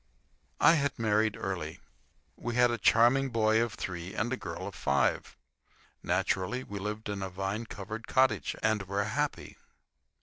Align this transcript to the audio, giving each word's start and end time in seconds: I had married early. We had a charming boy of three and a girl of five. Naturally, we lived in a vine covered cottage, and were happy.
I 0.59 0.73
had 0.81 0.97
married 0.97 1.37
early. 1.37 1.79
We 2.35 2.55
had 2.55 2.71
a 2.71 2.79
charming 2.79 3.29
boy 3.29 3.61
of 3.61 3.75
three 3.75 4.15
and 4.15 4.33
a 4.33 4.35
girl 4.35 4.65
of 4.65 4.73
five. 4.73 5.37
Naturally, 6.01 6.63
we 6.63 6.79
lived 6.79 7.07
in 7.07 7.21
a 7.21 7.29
vine 7.29 7.67
covered 7.67 8.07
cottage, 8.07 8.55
and 8.63 8.81
were 8.87 9.03
happy. 9.03 9.57